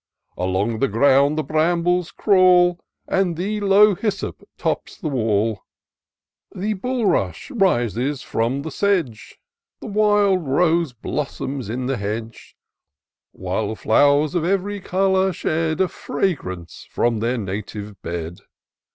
Along 0.35 0.79
the 0.79 0.87
ground 0.87 1.37
the 1.37 1.43
brambles 1.43 2.09
crawl. 2.09 2.79
And 3.07 3.37
the 3.37 3.59
low 3.61 3.93
hyssop 3.93 4.41
tops 4.57 4.97
the 4.97 5.09
wall; 5.09 5.61
The 6.55 6.73
bulrush 6.73 7.51
rises 7.51 8.23
from 8.23 8.63
the 8.63 8.71
sedge, 8.71 9.37
The 9.79 9.85
wild 9.85 10.47
rose 10.47 10.93
blossoms 10.93 11.69
in 11.69 11.85
the 11.85 11.97
hedge; 11.97 12.55
While 13.31 13.75
flowers 13.75 14.33
of 14.33 14.43
ev'ry 14.43 14.79
colour 14.79 15.31
shed 15.33 15.79
A 15.79 15.87
fragrance 15.87 16.87
from 16.89 17.19
their 17.19 17.37
native 17.37 18.01
bed. 18.01 18.39